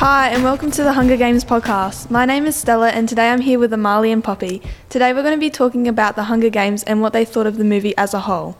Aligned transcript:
Hi, 0.00 0.30
and 0.30 0.42
welcome 0.42 0.70
to 0.70 0.82
the 0.82 0.94
Hunger 0.94 1.18
Games 1.18 1.44
podcast. 1.44 2.10
My 2.10 2.24
name 2.24 2.46
is 2.46 2.56
Stella, 2.56 2.88
and 2.88 3.06
today 3.06 3.28
I'm 3.28 3.42
here 3.42 3.58
with 3.58 3.70
Amali 3.70 4.10
and 4.10 4.24
Poppy. 4.24 4.62
Today 4.88 5.12
we're 5.12 5.20
going 5.20 5.36
to 5.36 5.38
be 5.38 5.50
talking 5.50 5.86
about 5.86 6.16
the 6.16 6.22
Hunger 6.22 6.48
Games 6.48 6.82
and 6.84 7.02
what 7.02 7.12
they 7.12 7.26
thought 7.26 7.46
of 7.46 7.58
the 7.58 7.64
movie 7.64 7.94
as 7.98 8.14
a 8.14 8.20
whole. 8.20 8.56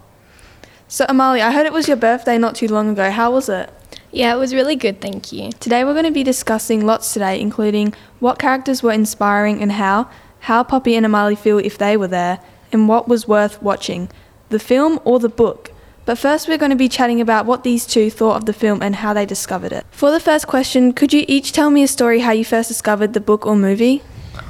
So, 0.87 1.07
Amali, 1.07 1.41
I 1.41 1.51
heard 1.53 1.65
it 1.65 1.73
was 1.73 1.89
your 1.89 1.97
birthday 1.97 2.37
not 2.37 2.57
too 2.57 2.69
long 2.69 2.91
ago. 2.91 3.11
How 3.11 3.31
was 3.31 3.49
it? 3.49 3.73
Yeah, 4.13 4.35
it 4.35 4.37
was 4.37 4.53
really 4.53 4.77
good, 4.77 5.01
thank 5.01 5.33
you. 5.33 5.51
Today 5.53 5.83
we're 5.83 5.95
going 5.95 6.05
to 6.05 6.11
be 6.11 6.23
discussing 6.23 6.85
lots 6.85 7.15
today, 7.15 7.41
including 7.41 7.95
what 8.19 8.39
characters 8.39 8.83
were 8.83 8.93
inspiring 8.93 9.63
and 9.63 9.73
how, 9.73 10.11
how 10.41 10.63
Poppy 10.63 10.95
and 10.95 11.07
Amali 11.07 11.39
feel 11.39 11.57
if 11.57 11.79
they 11.79 11.97
were 11.97 12.09
there, 12.09 12.41
and 12.71 12.87
what 12.87 13.09
was 13.09 13.27
worth 13.27 13.63
watching, 13.63 14.11
the 14.51 14.59
film 14.59 15.01
or 15.07 15.19
the 15.19 15.31
book. 15.31 15.73
But 16.07 16.19
first, 16.19 16.49
we're 16.49 16.59
going 16.59 16.71
to 16.71 16.77
be 16.77 16.89
chatting 16.89 17.21
about 17.21 17.47
what 17.47 17.63
these 17.63 17.87
two 17.87 18.11
thought 18.11 18.37
of 18.37 18.47
the 18.47 18.53
film 18.53 18.83
and 18.83 18.97
how 18.97 19.13
they 19.13 19.27
discovered 19.27 19.73
it. 19.73 19.87
For 19.91 20.11
the 20.11 20.21
first 20.21 20.47
question, 20.47 20.93
could 20.93 21.13
you 21.13 21.25
each 21.29 21.53
tell 21.53 21.71
me 21.71 21.83
a 21.83 21.89
story 21.89 22.21
how 22.21 22.33
you 22.33 22.45
first 22.45 22.69
discovered 22.69 23.13
the 23.13 23.21
book 23.21 23.47
or 23.47 23.55
movie? 23.55 24.03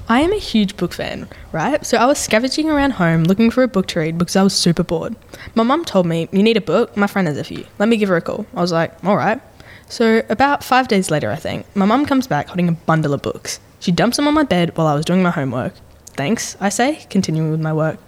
I 0.08 0.20
am 0.20 0.32
a 0.32 0.38
huge 0.38 0.76
book 0.76 0.92
fan, 0.92 1.28
right? 1.52 1.84
So 1.84 1.96
I 1.96 2.06
was 2.06 2.18
scavenging 2.18 2.68
around 2.68 2.92
home 2.92 3.24
looking 3.24 3.50
for 3.50 3.62
a 3.62 3.68
book 3.68 3.86
to 3.88 4.00
read 4.00 4.18
because 4.18 4.36
I 4.36 4.42
was 4.42 4.54
super 4.54 4.82
bored. 4.82 5.14
My 5.54 5.62
mum 5.62 5.84
told 5.84 6.06
me, 6.06 6.28
You 6.32 6.42
need 6.42 6.56
a 6.56 6.60
book? 6.60 6.96
My 6.96 7.06
friend 7.06 7.28
has 7.28 7.36
a 7.36 7.44
few. 7.44 7.66
Let 7.78 7.88
me 7.88 7.96
give 7.96 8.08
her 8.08 8.16
a 8.16 8.20
call. 8.20 8.46
I 8.54 8.60
was 8.60 8.72
like, 8.72 9.04
All 9.04 9.16
right. 9.16 9.40
So 9.88 10.22
about 10.28 10.62
five 10.62 10.88
days 10.88 11.10
later, 11.10 11.30
I 11.30 11.36
think, 11.36 11.66
my 11.74 11.84
mum 11.84 12.06
comes 12.06 12.26
back 12.26 12.48
holding 12.48 12.68
a 12.68 12.72
bundle 12.72 13.14
of 13.14 13.22
books. 13.22 13.60
She 13.80 13.92
dumps 13.92 14.16
them 14.16 14.28
on 14.28 14.34
my 14.34 14.44
bed 14.44 14.76
while 14.76 14.86
I 14.86 14.94
was 14.94 15.04
doing 15.04 15.22
my 15.22 15.30
homework. 15.30 15.74
Thanks, 16.14 16.56
I 16.60 16.68
say, 16.68 17.06
continuing 17.08 17.50
with 17.50 17.60
my 17.60 17.72
work. 17.72 17.98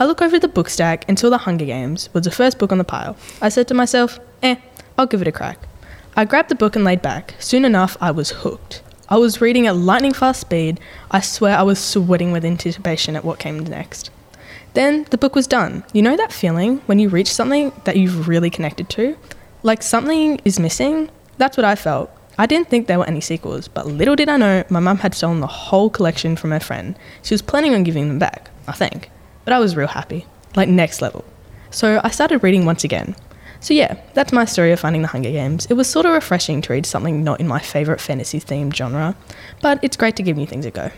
I 0.00 0.06
look 0.06 0.22
over 0.22 0.38
the 0.38 0.48
book 0.48 0.70
stack 0.70 1.06
until 1.10 1.28
The 1.28 1.36
Hunger 1.36 1.66
Games 1.66 2.08
was 2.14 2.24
the 2.24 2.30
first 2.30 2.58
book 2.58 2.72
on 2.72 2.78
the 2.78 2.84
pile. 2.84 3.18
I 3.42 3.50
said 3.50 3.68
to 3.68 3.74
myself, 3.74 4.18
eh, 4.42 4.56
I'll 4.96 5.04
give 5.04 5.20
it 5.20 5.28
a 5.28 5.32
crack. 5.32 5.58
I 6.16 6.24
grabbed 6.24 6.48
the 6.48 6.54
book 6.54 6.74
and 6.74 6.86
laid 6.86 7.02
back. 7.02 7.34
Soon 7.38 7.66
enough, 7.66 7.98
I 8.00 8.10
was 8.10 8.30
hooked. 8.30 8.82
I 9.10 9.18
was 9.18 9.42
reading 9.42 9.66
at 9.66 9.76
lightning 9.76 10.14
fast 10.14 10.40
speed. 10.40 10.80
I 11.10 11.20
swear 11.20 11.54
I 11.54 11.64
was 11.64 11.78
sweating 11.78 12.32
with 12.32 12.46
anticipation 12.46 13.14
at 13.14 13.26
what 13.26 13.38
came 13.38 13.58
next. 13.58 14.10
Then 14.72 15.04
the 15.10 15.18
book 15.18 15.34
was 15.34 15.46
done. 15.46 15.84
You 15.92 16.00
know 16.00 16.16
that 16.16 16.32
feeling 16.32 16.78
when 16.86 16.98
you 16.98 17.10
reach 17.10 17.30
something 17.30 17.70
that 17.84 17.98
you've 17.98 18.26
really 18.26 18.48
connected 18.48 18.88
to? 18.90 19.18
Like 19.62 19.82
something 19.82 20.40
is 20.46 20.58
missing? 20.58 21.10
That's 21.36 21.58
what 21.58 21.66
I 21.66 21.74
felt. 21.74 22.10
I 22.38 22.46
didn't 22.46 22.70
think 22.70 22.86
there 22.86 22.98
were 22.98 23.06
any 23.06 23.20
sequels, 23.20 23.68
but 23.68 23.86
little 23.86 24.16
did 24.16 24.30
I 24.30 24.38
know 24.38 24.64
my 24.70 24.80
mum 24.80 24.96
had 24.96 25.14
stolen 25.14 25.40
the 25.40 25.46
whole 25.46 25.90
collection 25.90 26.36
from 26.36 26.52
her 26.52 26.60
friend. 26.60 26.98
She 27.22 27.34
was 27.34 27.42
planning 27.42 27.74
on 27.74 27.84
giving 27.84 28.08
them 28.08 28.18
back, 28.18 28.48
I 28.66 28.72
think. 28.72 29.10
But 29.50 29.56
I 29.56 29.58
was 29.58 29.74
real 29.74 29.88
happy. 29.88 30.26
Like 30.54 30.68
next 30.68 31.02
level. 31.02 31.24
So 31.72 32.00
I 32.04 32.10
started 32.10 32.44
reading 32.44 32.66
once 32.66 32.84
again. 32.84 33.16
So 33.58 33.74
yeah, 33.74 34.00
that's 34.14 34.32
my 34.32 34.44
story 34.44 34.70
of 34.70 34.78
finding 34.78 35.02
the 35.02 35.08
Hunger 35.08 35.32
Games. 35.32 35.66
It 35.66 35.74
was 35.74 35.88
sort 35.88 36.06
of 36.06 36.12
refreshing 36.12 36.62
to 36.62 36.72
read 36.72 36.86
something 36.86 37.24
not 37.24 37.40
in 37.40 37.48
my 37.48 37.58
favourite 37.58 38.00
fantasy 38.00 38.38
themed 38.38 38.76
genre, 38.76 39.16
but 39.60 39.82
it's 39.82 39.96
great 39.96 40.14
to 40.14 40.22
give 40.22 40.36
new 40.36 40.46
things 40.46 40.66
a 40.66 40.70
go. 40.70 40.92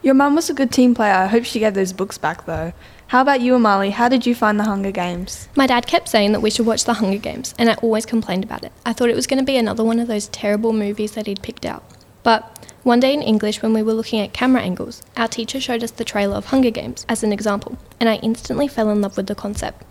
Your 0.00 0.14
mum 0.14 0.36
was 0.36 0.48
a 0.48 0.54
good 0.54 0.70
team 0.70 0.94
player. 0.94 1.12
I 1.12 1.26
hope 1.26 1.42
she 1.44 1.58
gave 1.58 1.74
those 1.74 1.92
books 1.92 2.18
back 2.18 2.46
though. 2.46 2.72
How 3.08 3.20
about 3.20 3.40
you, 3.40 3.54
Amali? 3.54 3.90
How 3.90 4.08
did 4.08 4.26
you 4.26 4.36
find 4.36 4.60
the 4.60 4.64
Hunger 4.64 4.92
Games? 4.92 5.48
My 5.56 5.66
dad 5.66 5.88
kept 5.88 6.08
saying 6.08 6.30
that 6.30 6.40
we 6.40 6.50
should 6.50 6.66
watch 6.66 6.84
The 6.84 6.94
Hunger 6.94 7.18
Games, 7.18 7.52
and 7.58 7.68
I 7.68 7.74
always 7.82 8.06
complained 8.06 8.44
about 8.44 8.62
it. 8.62 8.70
I 8.86 8.92
thought 8.92 9.10
it 9.10 9.16
was 9.16 9.26
going 9.26 9.40
to 9.40 9.44
be 9.44 9.56
another 9.56 9.82
one 9.82 9.98
of 9.98 10.06
those 10.06 10.28
terrible 10.28 10.72
movies 10.72 11.14
that 11.14 11.26
he'd 11.26 11.42
picked 11.42 11.66
out. 11.66 11.82
But 12.22 12.71
one 12.82 12.98
day 12.98 13.14
in 13.14 13.22
English, 13.22 13.62
when 13.62 13.72
we 13.72 13.82
were 13.82 13.94
looking 13.94 14.18
at 14.18 14.32
camera 14.32 14.60
angles, 14.60 15.02
our 15.16 15.28
teacher 15.28 15.60
showed 15.60 15.84
us 15.84 15.92
the 15.92 16.04
trailer 16.04 16.36
of 16.36 16.46
Hunger 16.46 16.70
Games 16.70 17.06
as 17.08 17.22
an 17.22 17.32
example, 17.32 17.78
and 18.00 18.08
I 18.08 18.16
instantly 18.16 18.66
fell 18.66 18.90
in 18.90 19.00
love 19.00 19.16
with 19.16 19.28
the 19.28 19.36
concept. 19.36 19.84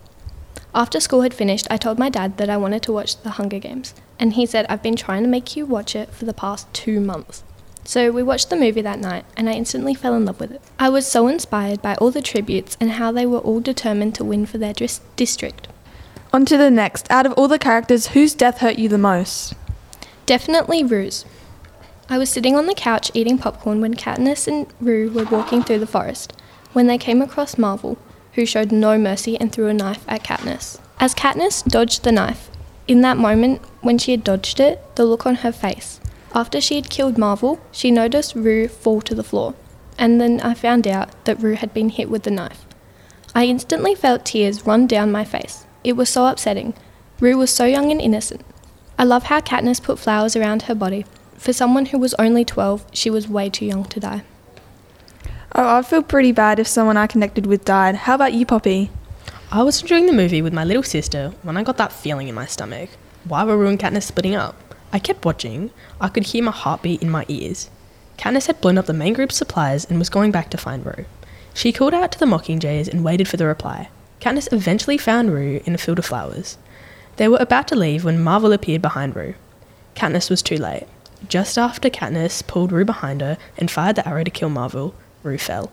After 0.74 1.00
school 1.00 1.22
had 1.22 1.32
finished, 1.32 1.66
I 1.70 1.78
told 1.78 1.98
my 1.98 2.10
dad 2.10 2.36
that 2.36 2.50
I 2.50 2.56
wanted 2.58 2.82
to 2.82 2.92
watch 2.92 3.22
The 3.22 3.30
Hunger 3.30 3.58
Games, 3.58 3.94
and 4.18 4.34
he 4.34 4.44
said, 4.44 4.66
I've 4.68 4.82
been 4.82 4.96
trying 4.96 5.22
to 5.22 5.28
make 5.28 5.56
you 5.56 5.64
watch 5.64 5.96
it 5.96 6.10
for 6.10 6.26
the 6.26 6.34
past 6.34 6.72
two 6.74 7.00
months. 7.00 7.44
So 7.84 8.10
we 8.10 8.22
watched 8.22 8.50
the 8.50 8.56
movie 8.56 8.82
that 8.82 8.98
night, 8.98 9.24
and 9.36 9.48
I 9.48 9.54
instantly 9.54 9.94
fell 9.94 10.14
in 10.14 10.26
love 10.26 10.38
with 10.38 10.52
it. 10.52 10.62
I 10.78 10.88
was 10.88 11.06
so 11.06 11.28
inspired 11.28 11.82
by 11.82 11.94
all 11.96 12.10
the 12.10 12.22
tributes 12.22 12.76
and 12.78 12.92
how 12.92 13.10
they 13.10 13.26
were 13.26 13.38
all 13.38 13.60
determined 13.60 14.14
to 14.16 14.24
win 14.24 14.46
for 14.46 14.58
their 14.58 14.72
dis- 14.72 15.00
district. 15.16 15.66
On 16.32 16.46
to 16.46 16.56
the 16.56 16.70
next. 16.70 17.10
Out 17.10 17.26
of 17.26 17.32
all 17.32 17.48
the 17.48 17.58
characters, 17.58 18.08
whose 18.08 18.34
death 18.34 18.58
hurt 18.58 18.78
you 18.78 18.88
the 18.88 18.98
most? 18.98 19.54
Definitely 20.24 20.84
Rue's. 20.84 21.24
I 22.12 22.18
was 22.18 22.28
sitting 22.28 22.56
on 22.56 22.66
the 22.66 22.74
couch 22.74 23.10
eating 23.14 23.38
popcorn 23.38 23.80
when 23.80 23.94
Katniss 23.94 24.46
and 24.46 24.66
Rue 24.82 25.10
were 25.10 25.24
walking 25.24 25.62
through 25.62 25.78
the 25.78 25.86
forest, 25.86 26.34
when 26.74 26.86
they 26.86 26.98
came 26.98 27.22
across 27.22 27.56
Marvel, 27.56 27.96
who 28.34 28.44
showed 28.44 28.70
no 28.70 28.98
mercy 28.98 29.40
and 29.40 29.50
threw 29.50 29.68
a 29.68 29.72
knife 29.72 30.04
at 30.06 30.22
Katniss. 30.22 30.78
As 31.00 31.14
Katniss 31.14 31.64
dodged 31.64 32.04
the 32.04 32.12
knife, 32.12 32.50
in 32.86 33.00
that 33.00 33.16
moment 33.16 33.62
when 33.80 33.96
she 33.96 34.10
had 34.10 34.24
dodged 34.24 34.60
it, 34.60 34.84
the 34.96 35.06
look 35.06 35.24
on 35.24 35.36
her 35.36 35.52
face. 35.52 36.00
After 36.34 36.60
she 36.60 36.74
had 36.74 36.90
killed 36.90 37.16
Marvel, 37.16 37.58
she 37.70 37.90
noticed 37.90 38.34
Rue 38.34 38.68
fall 38.68 39.00
to 39.00 39.14
the 39.14 39.24
floor, 39.24 39.54
and 39.96 40.20
then 40.20 40.38
I 40.42 40.52
found 40.52 40.86
out 40.86 41.24
that 41.24 41.40
Rue 41.40 41.54
had 41.54 41.72
been 41.72 41.88
hit 41.88 42.10
with 42.10 42.24
the 42.24 42.30
knife. 42.30 42.66
I 43.34 43.46
instantly 43.46 43.94
felt 43.94 44.26
tears 44.26 44.66
run 44.66 44.86
down 44.86 45.10
my 45.10 45.24
face. 45.24 45.64
It 45.82 45.94
was 45.94 46.10
so 46.10 46.26
upsetting. 46.26 46.74
Rue 47.20 47.38
was 47.38 47.50
so 47.50 47.64
young 47.64 47.90
and 47.90 48.02
innocent. 48.02 48.44
I 48.98 49.04
love 49.04 49.22
how 49.22 49.40
Katniss 49.40 49.82
put 49.82 49.98
flowers 49.98 50.36
around 50.36 50.64
her 50.64 50.74
body. 50.74 51.06
For 51.42 51.52
someone 51.52 51.86
who 51.86 51.98
was 51.98 52.14
only 52.20 52.44
12, 52.44 52.86
she 52.92 53.10
was 53.10 53.26
way 53.26 53.50
too 53.50 53.64
young 53.64 53.82
to 53.86 53.98
die. 53.98 54.22
Oh, 55.56 55.66
I'd 55.66 55.86
feel 55.86 56.04
pretty 56.04 56.30
bad 56.30 56.60
if 56.60 56.68
someone 56.68 56.96
I 56.96 57.08
connected 57.08 57.46
with 57.46 57.64
died. 57.64 57.96
How 57.96 58.14
about 58.14 58.32
you, 58.32 58.46
Poppy? 58.46 58.92
I 59.50 59.64
was 59.64 59.82
enjoying 59.82 60.06
the 60.06 60.12
movie 60.12 60.40
with 60.40 60.52
my 60.52 60.62
little 60.62 60.84
sister 60.84 61.32
when 61.42 61.56
I 61.56 61.64
got 61.64 61.78
that 61.78 61.92
feeling 61.92 62.28
in 62.28 62.36
my 62.36 62.46
stomach. 62.46 62.90
Why 63.24 63.42
were 63.42 63.58
Rue 63.58 63.66
and 63.66 63.76
Katniss 63.76 64.04
splitting 64.04 64.36
up? 64.36 64.54
I 64.92 65.00
kept 65.00 65.24
watching. 65.24 65.72
I 66.00 66.10
could 66.10 66.26
hear 66.26 66.44
my 66.44 66.52
heartbeat 66.52 67.02
in 67.02 67.10
my 67.10 67.24
ears. 67.26 67.70
Katniss 68.18 68.46
had 68.46 68.60
blown 68.60 68.78
up 68.78 68.86
the 68.86 68.92
main 68.92 69.12
group's 69.12 69.34
supplies 69.34 69.84
and 69.84 69.98
was 69.98 70.10
going 70.10 70.30
back 70.30 70.48
to 70.50 70.56
find 70.56 70.86
Rue. 70.86 71.06
She 71.54 71.72
called 71.72 71.92
out 71.92 72.12
to 72.12 72.20
the 72.20 72.24
Mockingjays 72.24 72.86
and 72.86 73.02
waited 73.02 73.26
for 73.26 73.36
the 73.36 73.46
reply. 73.46 73.88
Katniss 74.20 74.52
eventually 74.52 74.96
found 74.96 75.32
Rue 75.32 75.60
in 75.64 75.74
a 75.74 75.78
field 75.78 75.98
of 75.98 76.06
flowers. 76.06 76.56
They 77.16 77.26
were 77.26 77.38
about 77.40 77.66
to 77.66 77.74
leave 77.74 78.04
when 78.04 78.22
Marvel 78.22 78.52
appeared 78.52 78.80
behind 78.80 79.16
Rue. 79.16 79.34
Katniss 79.96 80.30
was 80.30 80.40
too 80.40 80.56
late. 80.56 80.86
Just 81.28 81.56
after 81.56 81.88
Katniss 81.88 82.46
pulled 82.46 82.72
Rue 82.72 82.84
behind 82.84 83.20
her 83.20 83.38
and 83.56 83.70
fired 83.70 83.96
the 83.96 84.08
arrow 84.08 84.24
to 84.24 84.30
kill 84.30 84.48
Marvel, 84.48 84.94
Rue 85.22 85.38
fell. 85.38 85.70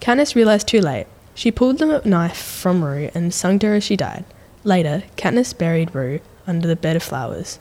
Katniss 0.00 0.34
realized 0.34 0.68
too 0.68 0.80
late. 0.80 1.06
She 1.34 1.50
pulled 1.50 1.78
the 1.78 2.02
knife 2.04 2.36
from 2.36 2.84
Rue 2.84 3.10
and 3.14 3.32
sung 3.32 3.58
to 3.60 3.68
her 3.68 3.74
as 3.74 3.84
she 3.84 3.96
died. 3.96 4.24
Later, 4.64 5.04
Katniss 5.16 5.56
buried 5.56 5.94
Rue 5.94 6.20
under 6.46 6.66
the 6.66 6.76
bed 6.76 6.96
of 6.96 7.02
flowers, 7.02 7.58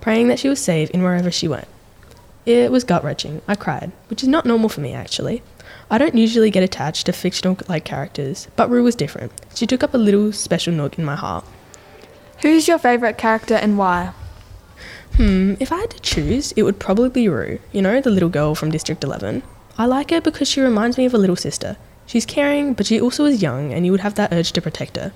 praying 0.00 0.28
that 0.28 0.38
she 0.38 0.48
was 0.48 0.60
safe 0.60 0.90
in 0.90 1.02
wherever 1.02 1.30
she 1.30 1.48
went. 1.48 1.68
It 2.44 2.70
was 2.70 2.84
gut 2.84 3.02
wrenching. 3.02 3.42
I 3.48 3.56
cried, 3.56 3.90
which 4.08 4.22
is 4.22 4.28
not 4.28 4.46
normal 4.46 4.68
for 4.68 4.80
me 4.80 4.92
actually. 4.92 5.42
I 5.90 5.98
don't 5.98 6.14
usually 6.14 6.50
get 6.50 6.62
attached 6.62 7.06
to 7.06 7.12
fictional 7.12 7.58
like 7.68 7.84
characters, 7.84 8.46
but 8.54 8.70
Rue 8.70 8.84
was 8.84 8.94
different. 8.94 9.32
She 9.54 9.66
took 9.66 9.82
up 9.82 9.94
a 9.94 9.98
little 9.98 10.32
special 10.32 10.72
nook 10.72 10.98
in 10.98 11.04
my 11.04 11.16
heart. 11.16 11.44
Who's 12.42 12.68
your 12.68 12.78
favourite 12.78 13.18
character 13.18 13.54
and 13.54 13.76
why? 13.78 14.12
Hmm, 15.14 15.54
if 15.60 15.72
I 15.72 15.76
had 15.76 15.90
to 15.90 16.00
choose, 16.00 16.52
it 16.52 16.62
would 16.62 16.78
probably 16.78 17.08
be 17.08 17.28
Rue, 17.28 17.58
you 17.72 17.80
know, 17.80 18.00
the 18.00 18.10
little 18.10 18.28
girl 18.28 18.54
from 18.54 18.70
District 18.70 19.02
11. 19.02 19.42
I 19.78 19.86
like 19.86 20.10
her 20.10 20.20
because 20.20 20.48
she 20.48 20.60
reminds 20.60 20.98
me 20.98 21.06
of 21.06 21.14
a 21.14 21.18
little 21.18 21.36
sister. 21.36 21.76
She's 22.06 22.26
caring, 22.26 22.74
but 22.74 22.86
she 22.86 23.00
also 23.00 23.24
is 23.24 23.42
young, 23.42 23.72
and 23.72 23.84
you 23.86 23.92
would 23.92 24.00
have 24.00 24.14
that 24.16 24.32
urge 24.32 24.52
to 24.52 24.60
protect 24.62 24.96
her. 24.96 25.12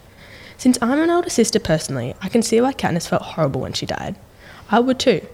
Since 0.57 0.79
I'm 0.83 1.01
an 1.01 1.11
older 1.11 1.31
sister 1.31 1.59
personally, 1.61 2.15
I 2.23 2.29
can 2.29 2.43
see 2.43 2.61
why 2.61 2.73
Katniss 2.73 3.09
felt 3.09 3.23
horrible 3.23 3.61
when 3.63 3.73
she 3.73 3.87
died. 3.87 4.17
I 4.71 4.81
would 4.81 4.99
too. 4.99 5.27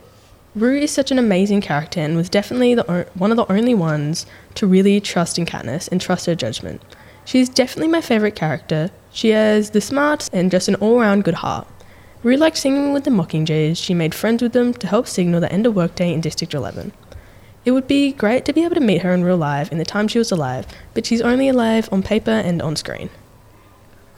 Rue 0.55 0.79
is 0.79 0.91
such 0.91 1.11
an 1.11 1.19
amazing 1.19 1.61
character 1.61 2.01
and 2.01 2.17
was 2.17 2.31
definitely 2.31 2.75
the 2.75 2.91
o- 2.91 3.05
one 3.15 3.31
of 3.31 3.37
the 3.37 3.51
only 3.53 3.75
ones 3.75 4.27
to 4.55 4.67
really 4.67 5.01
trust 5.01 5.39
in 5.39 5.45
Katniss 5.47 5.89
and 5.93 6.01
trust 6.01 6.27
her 6.27 6.35
judgment. 6.35 6.81
She's 7.25 7.49
definitely 7.49 7.89
my 7.89 8.01
favourite 8.01 8.37
character. 8.37 8.91
She 9.13 9.31
has 9.31 9.71
the 9.71 9.81
smarts 9.81 10.31
and 10.33 10.51
just 10.51 10.69
an 10.69 10.77
all 10.77 10.99
round 11.01 11.25
good 11.25 11.35
heart. 11.35 11.67
Rue 12.27 12.37
liked 12.37 12.57
singing 12.57 12.93
with 12.93 13.05
the 13.05 13.11
Mockingjays. 13.13 13.77
She 13.77 13.95
made 13.95 14.13
friends 14.13 14.43
with 14.43 14.53
them 14.53 14.75
to 14.75 14.89
help 14.89 15.07
signal 15.07 15.41
the 15.41 15.53
end 15.53 15.65
of 15.65 15.77
workday 15.77 16.13
in 16.13 16.21
District 16.21 16.55
11. 16.55 16.91
It 17.65 17.71
would 17.71 17.87
be 17.87 18.11
great 18.11 18.45
to 18.47 18.53
be 18.53 18.65
able 18.65 18.75
to 18.75 18.81
meet 18.81 19.03
her 19.03 19.15
in 19.15 19.23
real 19.23 19.37
life 19.37 19.71
in 19.71 19.79
the 19.79 19.85
time 19.85 20.09
she 20.09 20.19
was 20.19 20.33
alive, 20.33 20.67
but 20.93 21.07
she's 21.07 21.21
only 21.21 21.49
alive 21.49 21.89
on 21.93 22.03
paper 22.03 22.33
and 22.33 22.61
on 22.61 22.75
screen. 22.75 23.11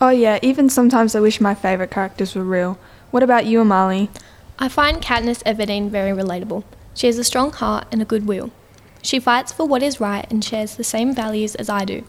Oh, 0.00 0.08
yeah, 0.08 0.38
even 0.40 0.70
sometimes 0.70 1.14
I 1.14 1.20
wish 1.20 1.38
my 1.38 1.54
favourite 1.54 1.90
characters 1.90 2.34
were 2.34 2.44
real. 2.44 2.78
What 3.10 3.22
about 3.22 3.44
you, 3.44 3.58
Amali? 3.58 4.08
I 4.58 4.70
find 4.70 5.02
Katniss 5.02 5.42
Everdeen 5.42 5.90
very 5.90 6.12
relatable. 6.12 6.64
She 6.94 7.08
has 7.08 7.18
a 7.18 7.24
strong 7.24 7.52
heart 7.52 7.88
and 7.92 8.00
a 8.00 8.06
good 8.06 8.26
will. 8.26 8.50
She 9.02 9.20
fights 9.20 9.52
for 9.52 9.68
what 9.68 9.82
is 9.82 10.00
right 10.00 10.26
and 10.32 10.42
shares 10.42 10.76
the 10.76 10.82
same 10.82 11.14
values 11.14 11.54
as 11.56 11.68
I 11.68 11.84
do. 11.84 12.04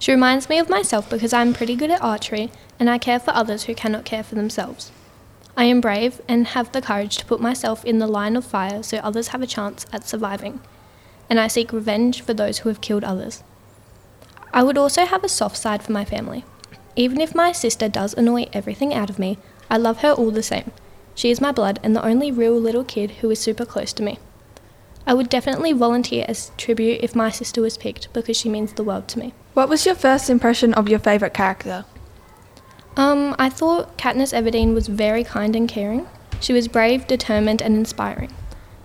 She 0.00 0.10
reminds 0.10 0.48
me 0.48 0.58
of 0.58 0.68
myself 0.68 1.08
because 1.08 1.32
I 1.32 1.42
am 1.42 1.54
pretty 1.54 1.76
good 1.76 1.92
at 1.92 2.02
archery 2.02 2.50
and 2.80 2.90
I 2.90 2.98
care 2.98 3.20
for 3.20 3.30
others 3.30 3.66
who 3.66 3.76
cannot 3.76 4.04
care 4.04 4.24
for 4.24 4.34
themselves. 4.34 4.90
I 5.60 5.64
am 5.64 5.82
brave 5.82 6.22
and 6.26 6.46
have 6.46 6.72
the 6.72 6.80
courage 6.80 7.18
to 7.18 7.26
put 7.26 7.38
myself 7.38 7.84
in 7.84 7.98
the 7.98 8.06
line 8.06 8.34
of 8.34 8.46
fire 8.46 8.82
so 8.82 8.96
others 8.96 9.28
have 9.28 9.42
a 9.42 9.46
chance 9.46 9.84
at 9.92 10.08
surviving. 10.08 10.60
And 11.28 11.38
I 11.38 11.48
seek 11.48 11.70
revenge 11.70 12.22
for 12.22 12.32
those 12.32 12.60
who 12.60 12.70
have 12.70 12.80
killed 12.80 13.04
others. 13.04 13.42
I 14.54 14.62
would 14.62 14.78
also 14.78 15.04
have 15.04 15.22
a 15.22 15.28
soft 15.28 15.58
side 15.58 15.82
for 15.82 15.92
my 15.92 16.06
family. 16.06 16.46
Even 16.96 17.20
if 17.20 17.34
my 17.34 17.52
sister 17.52 17.90
does 17.90 18.14
annoy 18.14 18.48
everything 18.54 18.94
out 18.94 19.10
of 19.10 19.18
me, 19.18 19.36
I 19.68 19.76
love 19.76 19.98
her 19.98 20.12
all 20.12 20.30
the 20.30 20.42
same. 20.42 20.72
She 21.14 21.30
is 21.30 21.42
my 21.42 21.52
blood 21.52 21.78
and 21.82 21.94
the 21.94 22.06
only 22.06 22.32
real 22.32 22.58
little 22.58 22.82
kid 22.82 23.10
who 23.20 23.28
is 23.30 23.38
super 23.38 23.66
close 23.66 23.92
to 23.92 24.02
me. 24.02 24.18
I 25.06 25.12
would 25.12 25.28
definitely 25.28 25.74
volunteer 25.74 26.24
as 26.26 26.52
tribute 26.56 27.00
if 27.02 27.14
my 27.14 27.30
sister 27.30 27.60
was 27.60 27.76
picked 27.76 28.10
because 28.14 28.38
she 28.38 28.48
means 28.48 28.72
the 28.72 28.84
world 28.84 29.08
to 29.08 29.18
me. 29.18 29.34
What 29.52 29.68
was 29.68 29.84
your 29.84 29.94
first 29.94 30.30
impression 30.30 30.72
of 30.72 30.88
your 30.88 31.00
favourite 31.00 31.34
character? 31.34 31.84
Um, 33.10 33.34
I 33.40 33.48
thought 33.48 33.98
Katniss 33.98 34.32
Everdeen 34.32 34.72
was 34.72 34.86
very 34.86 35.24
kind 35.24 35.56
and 35.56 35.68
caring. 35.68 36.06
She 36.38 36.52
was 36.52 36.68
brave, 36.68 37.08
determined, 37.08 37.60
and 37.60 37.74
inspiring. 37.74 38.32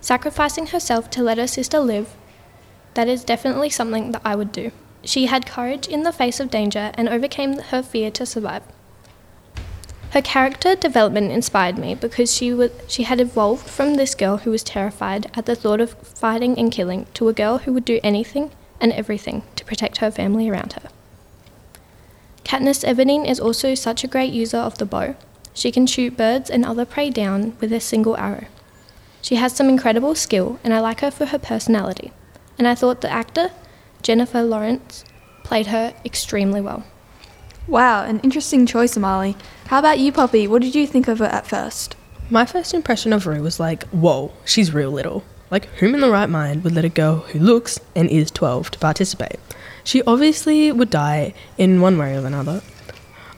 Sacrificing 0.00 0.66
herself 0.66 1.08
to 1.10 1.22
let 1.22 1.38
her 1.38 1.46
sister 1.46 1.78
live, 1.78 2.16
that 2.94 3.06
is 3.06 3.22
definitely 3.22 3.70
something 3.70 4.10
that 4.10 4.22
I 4.24 4.34
would 4.34 4.50
do. 4.50 4.72
She 5.04 5.26
had 5.26 5.46
courage 5.46 5.86
in 5.86 6.02
the 6.02 6.12
face 6.12 6.40
of 6.40 6.50
danger 6.50 6.90
and 6.94 7.08
overcame 7.08 7.60
her 7.70 7.84
fear 7.84 8.10
to 8.10 8.26
survive. 8.26 8.64
Her 10.10 10.22
character 10.22 10.74
development 10.74 11.30
inspired 11.30 11.78
me 11.78 11.94
because 11.94 12.34
she 12.34 12.52
was 12.52 12.72
she 12.88 13.04
had 13.04 13.20
evolved 13.20 13.68
from 13.68 13.94
this 13.94 14.16
girl 14.16 14.38
who 14.38 14.50
was 14.50 14.64
terrified 14.64 15.30
at 15.34 15.46
the 15.46 15.54
thought 15.54 15.80
of 15.80 15.92
fighting 15.92 16.58
and 16.58 16.72
killing 16.72 17.06
to 17.14 17.28
a 17.28 17.32
girl 17.32 17.58
who 17.58 17.72
would 17.72 17.84
do 17.84 18.00
anything 18.02 18.50
and 18.80 18.92
everything 18.92 19.44
to 19.54 19.64
protect 19.64 19.98
her 19.98 20.10
family 20.10 20.48
around 20.48 20.72
her. 20.72 20.95
Katniss 22.46 22.84
Everdeen 22.84 23.28
is 23.28 23.40
also 23.40 23.74
such 23.74 24.04
a 24.04 24.06
great 24.06 24.32
user 24.32 24.58
of 24.58 24.78
the 24.78 24.86
bow. 24.86 25.16
She 25.52 25.72
can 25.72 25.84
shoot 25.84 26.16
birds 26.16 26.48
and 26.48 26.64
other 26.64 26.84
prey 26.84 27.10
down 27.10 27.56
with 27.60 27.72
a 27.72 27.80
single 27.80 28.16
arrow. 28.16 28.46
She 29.20 29.34
has 29.34 29.52
some 29.52 29.68
incredible 29.68 30.14
skill, 30.14 30.60
and 30.62 30.72
I 30.72 30.78
like 30.78 31.00
her 31.00 31.10
for 31.10 31.26
her 31.26 31.40
personality. 31.40 32.12
And 32.56 32.68
I 32.68 32.76
thought 32.76 33.00
the 33.00 33.10
actor, 33.10 33.50
Jennifer 34.00 34.44
Lawrence, 34.44 35.04
played 35.42 35.66
her 35.66 35.92
extremely 36.04 36.60
well. 36.60 36.84
Wow, 37.66 38.04
an 38.04 38.20
interesting 38.20 38.64
choice, 38.64 38.94
Amali. 38.96 39.34
How 39.66 39.80
about 39.80 39.98
you, 39.98 40.12
Poppy? 40.12 40.46
What 40.46 40.62
did 40.62 40.76
you 40.76 40.86
think 40.86 41.08
of 41.08 41.18
her 41.18 41.24
at 41.24 41.48
first? 41.48 41.96
My 42.30 42.46
first 42.46 42.72
impression 42.72 43.12
of 43.12 43.26
Rue 43.26 43.42
was 43.42 43.58
like, 43.58 43.82
whoa, 43.88 44.32
she's 44.44 44.72
real 44.72 44.92
little. 44.92 45.24
Like, 45.50 45.64
whom 45.80 45.94
in 45.94 46.00
the 46.00 46.10
right 46.10 46.30
mind 46.30 46.62
would 46.62 46.74
let 46.74 46.84
a 46.84 46.88
girl 46.88 47.16
who 47.16 47.40
looks 47.40 47.80
and 47.96 48.08
is 48.08 48.30
12 48.30 48.70
to 48.70 48.78
participate? 48.78 49.40
She 49.86 50.02
obviously 50.02 50.72
would 50.72 50.90
die 50.90 51.32
in 51.56 51.80
one 51.80 51.96
way 51.96 52.16
or 52.16 52.26
another. 52.26 52.60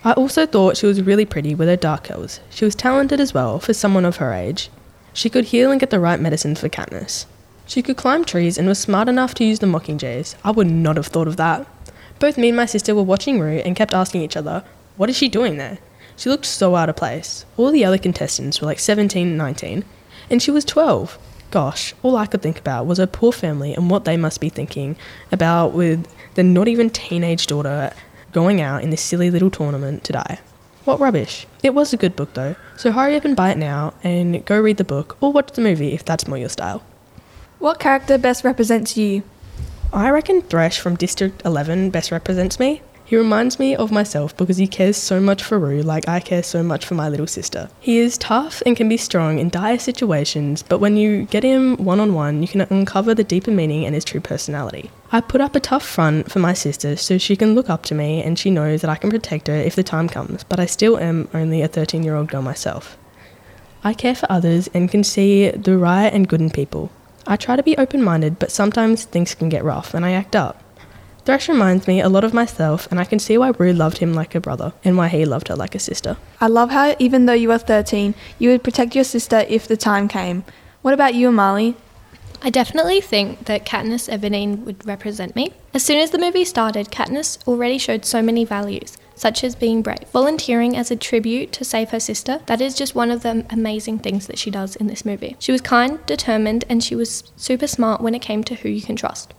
I 0.03 0.13
also 0.13 0.47
thought 0.47 0.79
she 0.79 0.87
was 0.87 1.03
really 1.03 1.27
pretty 1.27 1.55
with 1.55 1.69
her 1.69 1.77
dark 1.77 2.05
curls. 2.05 2.41
She 2.49 2.65
was 2.65 2.75
talented 2.75 3.21
as 3.21 3.35
well 3.35 3.59
for 3.59 3.75
someone 3.75 4.07
of 4.07 4.17
her 4.17 4.33
age. 4.33 4.71
She 5.13 5.29
could 5.29 5.45
heal 5.45 5.71
and 5.71 5.79
get 5.79 5.91
the 5.91 6.01
right 6.01 6.19
medicines 6.19 6.59
for 6.59 6.71
Katniss. 6.71 7.27
She 7.67 7.83
could 7.83 7.99
climb 7.99 8.25
trees 8.25 8.57
and 8.57 8.67
was 8.67 8.79
smart 8.79 9.11
enough 9.11 9.35
to 9.35 9.45
use 9.45 9.59
the 9.59 9.67
mockingjays. 9.67 10.37
I 10.43 10.51
would 10.53 10.71
not 10.71 10.97
have 10.97 11.09
thought 11.09 11.29
of 11.29 11.37
that. 11.37 11.67
Both 12.19 12.39
me 12.39 12.49
and 12.49 12.57
my 12.57 12.65
sister 12.65 12.95
were 12.95 13.03
watching 13.03 13.39
Rue 13.39 13.59
and 13.59 13.77
kept 13.77 13.93
asking 13.93 14.23
each 14.23 14.37
other, 14.37 14.65
what 14.97 15.11
is 15.11 15.17
she 15.19 15.29
doing 15.29 15.59
there? 15.59 15.77
She 16.17 16.31
looked 16.31 16.47
so 16.47 16.77
out 16.77 16.89
of 16.89 16.97
place. 16.97 17.45
All 17.59 17.71
the 17.71 17.85
other 17.85 17.99
contestants 17.99 18.63
were 18.63 18.67
like 18.67 18.79
17 18.79 19.29
and 19.29 19.37
19, 19.37 19.85
and 20.31 20.41
she 20.41 20.51
was 20.51 20.65
12. 20.65 21.19
Gosh, 21.51 21.95
all 22.03 22.17
I 22.17 22.27
could 22.27 22.43
think 22.43 22.59
about 22.59 22.87
was 22.87 22.99
her 22.99 23.07
poor 23.07 23.33
family 23.33 23.73
and 23.75 23.91
what 23.91 24.05
they 24.05 24.17
must 24.17 24.41
be 24.41 24.51
thinking 24.51 24.97
about 25.33 25.73
with 25.73 26.07
the 26.35 26.43
not 26.43 26.69
even 26.69 26.91
teenage 26.91 27.47
daughter 27.47 27.93
going 28.33 28.61
out 28.61 28.83
in 28.83 28.91
this 28.91 29.01
silly 29.01 29.31
little 29.31 29.51
tournament 29.51 30.05
to 30.05 30.13
die. 30.13 30.39
What 30.85 31.01
rubbish. 31.01 31.47
It 31.63 31.75
was 31.75 31.93
a 31.93 31.97
good 31.97 32.17
book 32.17 32.35
though, 32.35 32.57
so 32.77 32.93
hurry 32.93 33.17
up 33.17 33.25
and 33.25 33.37
buy 33.37 33.51
it 33.51 33.59
now 33.59 33.95
and 34.03 34.45
go 34.45 34.61
read 34.61 34.77
the 34.77 34.85
book 34.85 35.17
or 35.21 35.33
watch 35.33 35.53
the 35.53 35.63
movie 35.63 35.93
if 35.95 36.05
that's 36.05 36.29
more 36.29 36.39
your 36.39 36.49
style. 36.49 36.83
What 37.59 37.81
character 37.81 38.19
best 38.19 38.45
represents 38.45 38.97
you? 38.97 39.23
I 39.93 40.11
reckon 40.11 40.43
Thresh 40.43 40.79
from 40.79 40.97
District 40.97 41.41
11 41.45 41.91
best 41.91 42.11
represents 42.11 42.61
me. 42.61 42.83
He 43.09 43.17
reminds 43.17 43.59
me 43.59 43.75
of 43.75 43.91
myself 43.91 44.37
because 44.37 44.59
he 44.59 44.67
cares 44.67 44.99
so 44.99 45.19
much 45.19 45.43
for 45.43 45.59
Rue 45.59 45.81
like 45.81 46.07
I 46.07 46.21
care 46.21 46.43
so 46.43 46.63
much 46.63 46.85
for 46.85 46.93
my 46.93 47.09
little 47.09 47.27
sister. 47.27 47.71
He 47.81 47.97
is 47.97 48.19
tough 48.19 48.63
and 48.67 48.77
can 48.77 48.87
be 48.87 48.99
strong 48.99 49.39
in 49.39 49.49
dire 49.49 49.79
situations, 49.79 50.63
but 50.63 50.79
when 50.79 50.99
you 50.99 51.25
get 51.25 51.43
him 51.43 51.79
one 51.79 52.01
on 52.01 52.13
one, 52.13 52.43
you 52.43 52.49
can 52.49 52.61
uncover 52.61 53.15
the 53.15 53.25
deeper 53.25 53.51
meaning 53.51 53.87
and 53.87 53.95
his 53.95 54.05
true 54.05 54.21
personality. 54.21 54.91
I 55.11 55.23
put 55.23 55.41
up 55.41 55.57
a 55.57 55.61
tough 55.61 55.89
front 55.89 56.31
for 56.31 56.39
my 56.39 56.53
sister 56.53 56.97
so 56.97 57.17
she 57.17 57.35
can 57.35 57.55
look 57.55 57.71
up 57.71 57.83
to 57.85 57.95
me 57.95 58.23
and 58.23 58.39
she 58.39 58.51
knows 58.51 58.83
that 58.83 58.91
I 58.91 58.97
can 58.97 59.09
protect 59.09 59.49
her 59.49 59.55
if 59.55 59.75
the 59.75 59.83
time 59.83 60.11
comes, 60.11 60.45
but 60.45 60.61
I 60.61 60.67
still 60.67 60.99
am 60.99 61.31
only 61.33 61.63
a 61.63 61.69
13 61.69 62.03
year 62.03 62.15
old 62.15 62.29
girl 62.29 62.43
myself. 62.43 62.99
I 63.83 63.95
care 63.95 64.17
for 64.17 64.31
others 64.31 64.69
and 64.75 64.91
can 64.91 65.03
see 65.03 65.49
the 65.49 65.79
right 65.79 66.13
and 66.13 66.29
good 66.29 66.43
in 66.43 66.51
people. 66.51 66.93
I 67.27 67.37
try 67.37 67.57
to 67.57 67.63
be 67.63 67.79
open 67.79 68.03
minded, 68.03 68.39
but 68.39 68.53
sometimes 68.53 69.07
things 69.07 69.35
can 69.35 69.49
get 69.49 69.65
rough 69.65 69.95
and 69.95 70.05
I 70.05 70.11
act 70.11 70.37
up. 70.37 70.63
Thresh 71.25 71.49
reminds 71.49 71.87
me 71.87 72.01
a 72.01 72.09
lot 72.09 72.25
of 72.25 72.33
myself, 72.33 72.89
and 72.91 72.99
I 72.99 73.05
can 73.05 73.19
see 73.19 73.37
why 73.37 73.51
Rue 73.51 73.73
loved 73.73 73.99
him 73.99 74.15
like 74.15 74.35
a 74.35 74.41
brother 74.41 74.73
and 74.83 74.97
why 74.97 75.09
he 75.09 75.25
loved 75.25 75.49
her 75.49 75.57
like 75.57 75.75
a 75.75 75.79
sister. 75.79 76.17
I 76.41 76.47
love 76.47 76.71
how, 76.71 76.97
even 76.99 77.27
though 77.27 77.35
you 77.35 77.49
were 77.49 77.59
13, 77.59 78.15
you 78.39 78.49
would 78.51 78.65
protect 78.65 78.95
your 78.95 79.05
sister 79.05 79.45
if 79.49 79.69
the 79.69 79.77
time 79.77 80.09
came. 80.09 80.45
What 80.83 80.95
about 80.95 81.15
you, 81.15 81.29
Amali? 81.31 81.75
I 82.41 82.51
definitely 82.51 83.01
think 83.01 83.47
that 83.47 83.67
Katniss 83.67 84.09
Everdeen 84.09 84.65
would 84.65 84.87
represent 84.87 85.35
me. 85.35 85.53
As 85.75 85.83
soon 85.83 85.99
as 85.99 86.13
the 86.13 86.19
movie 86.19 86.45
started, 86.45 86.91
Katniss 86.91 87.47
already 87.49 87.79
showed 87.79 88.05
so 88.05 88.23
many 88.23 88.45
values, 88.45 88.97
such 89.17 89.43
as 89.43 89.57
being 89.57 89.83
brave, 89.83 90.09
volunteering 90.13 90.77
as 90.77 90.91
a 90.93 90.97
tribute 90.97 91.53
to 91.53 91.65
save 91.65 91.91
her 91.91 91.99
sister. 91.99 92.41
That 92.47 92.61
is 92.61 92.77
just 92.77 92.95
one 92.95 93.11
of 93.11 93.23
the 93.23 93.45
amazing 93.51 93.99
things 93.99 94.29
that 94.29 94.39
she 94.39 94.53
does 94.53 94.77
in 94.77 94.87
this 94.87 95.05
movie. 95.05 95.37
She 95.41 95.51
was 95.51 95.61
kind, 95.61 95.99
determined, 96.07 96.65
and 96.69 96.83
she 96.83 96.95
was 96.95 97.25
super 97.37 97.67
smart 97.67 98.01
when 98.01 98.15
it 98.15 98.23
came 98.23 98.45
to 98.45 98.55
who 98.55 98.69
you 98.69 98.83
can 98.83 98.95
trust. 98.95 99.35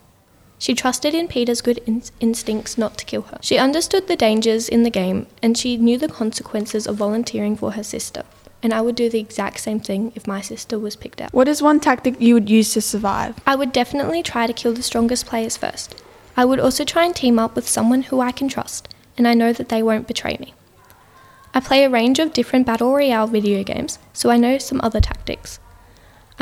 She 0.60 0.74
trusted 0.74 1.14
in 1.14 1.26
Peeta's 1.26 1.62
good 1.62 1.78
in- 1.86 2.02
instincts 2.20 2.76
not 2.76 2.98
to 2.98 3.06
kill 3.06 3.22
her. 3.22 3.38
She 3.40 3.56
understood 3.56 4.06
the 4.06 4.14
dangers 4.14 4.68
in 4.68 4.82
the 4.82 4.90
game 4.90 5.26
and 5.42 5.56
she 5.56 5.78
knew 5.78 5.96
the 5.96 6.06
consequences 6.06 6.86
of 6.86 6.96
volunteering 6.96 7.56
for 7.56 7.72
her 7.72 7.82
sister. 7.82 8.24
And 8.62 8.74
I 8.74 8.82
would 8.82 8.94
do 8.94 9.08
the 9.08 9.20
exact 9.20 9.60
same 9.60 9.80
thing 9.80 10.12
if 10.14 10.26
my 10.26 10.42
sister 10.42 10.78
was 10.78 10.96
picked 10.96 11.22
out. 11.22 11.32
What 11.32 11.48
is 11.48 11.62
one 11.62 11.80
tactic 11.80 12.20
you 12.20 12.34
would 12.34 12.50
use 12.50 12.74
to 12.74 12.82
survive? 12.82 13.40
I 13.46 13.56
would 13.56 13.72
definitely 13.72 14.22
try 14.22 14.46
to 14.46 14.52
kill 14.52 14.74
the 14.74 14.82
strongest 14.82 15.24
players 15.24 15.56
first. 15.56 15.94
I 16.36 16.44
would 16.44 16.60
also 16.60 16.84
try 16.84 17.06
and 17.06 17.16
team 17.16 17.38
up 17.38 17.56
with 17.56 17.66
someone 17.66 18.02
who 18.02 18.20
I 18.20 18.30
can 18.30 18.48
trust, 18.48 18.94
and 19.16 19.26
I 19.26 19.32
know 19.32 19.54
that 19.54 19.70
they 19.70 19.82
won't 19.82 20.06
betray 20.06 20.36
me. 20.38 20.52
I 21.54 21.60
play 21.60 21.84
a 21.84 21.90
range 21.90 22.18
of 22.18 22.34
different 22.34 22.66
Battle 22.66 22.92
Royale 22.92 23.26
video 23.26 23.64
games, 23.64 23.98
so 24.12 24.28
I 24.28 24.36
know 24.36 24.58
some 24.58 24.80
other 24.82 25.00
tactics. 25.00 25.58